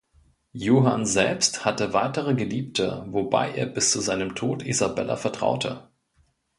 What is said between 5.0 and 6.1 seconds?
vertraute.